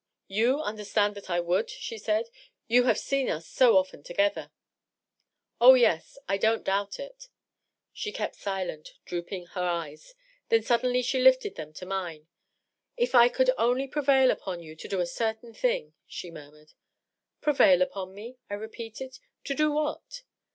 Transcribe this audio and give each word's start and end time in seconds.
"You 0.27 0.61
understand 0.61 1.13
that 1.13 1.29
I 1.29 1.39
would!" 1.39 1.69
she 1.69 1.99
said." 1.99 2.31
You 2.75 2.85
have 2.85 2.97
seen 2.97 3.29
us 3.29 3.45
so 3.45 3.75
ofl«n 3.75 4.03
together." 4.03 4.49
"Oh, 5.59 5.75
yes, 5.75 6.17
I 6.27 6.37
don't 6.39 6.63
doubt 6.63 6.97
it." 6.99 7.27
She 7.93 8.11
kept 8.11 8.35
silent, 8.35 8.95
drooping 9.05 9.45
her 9.53 9.61
eyes; 9.61 10.15
then 10.49 10.63
suddenly 10.63 11.03
she 11.03 11.19
lifted 11.19 11.53
them 11.53 11.71
to 11.73 11.85
mine." 11.85 12.25
If 12.97 13.13
I 13.13 13.29
could 13.29 13.51
only 13.59 13.87
prevail 13.87 14.31
upon 14.31 14.59
you 14.63 14.75
to 14.75 14.87
do 14.87 15.01
a 15.01 15.05
certain 15.05 15.53
thing!" 15.53 15.93
she 16.07 16.31
murmured." 16.31 16.73
Prevail 17.43 17.83
upon 17.83 18.15
me?" 18.15 18.39
I 18.49 18.55
repeated." 18.55 19.19
To 19.43 19.53
do 19.53 19.71
what 19.71 20.23